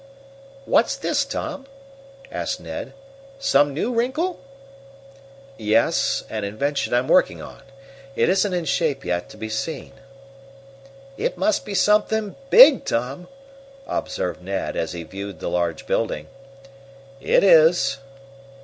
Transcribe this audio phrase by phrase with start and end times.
[0.65, 1.67] "What's this, Tom?"
[2.31, 2.93] asked Ned.
[3.37, 4.39] "Some new wrinkle?"
[5.59, 7.61] "Yes, an invention I'm working on.
[8.15, 9.91] It isn't in shape yet to be seen."
[11.17, 13.27] "It must be something big, Tom,"
[13.85, 16.25] observed Ned, as he viewed the large building.
[17.19, 17.99] "It is."